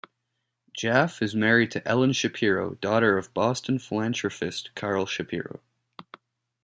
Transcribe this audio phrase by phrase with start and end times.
[0.73, 5.59] Jaffe is married to Ellen Shapiro, daughter of Boston philanthropist Carl Shapiro.